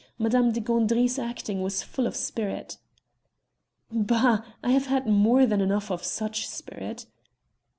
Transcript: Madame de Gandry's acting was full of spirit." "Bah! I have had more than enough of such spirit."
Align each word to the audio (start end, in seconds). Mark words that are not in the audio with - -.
Madame 0.17 0.51
de 0.51 0.59
Gandry's 0.59 1.19
acting 1.19 1.61
was 1.61 1.83
full 1.83 2.07
of 2.07 2.15
spirit." 2.15 2.79
"Bah! 3.91 4.43
I 4.63 4.71
have 4.71 4.87
had 4.87 5.05
more 5.05 5.45
than 5.45 5.61
enough 5.61 5.91
of 5.91 6.03
such 6.03 6.47
spirit." 6.49 7.05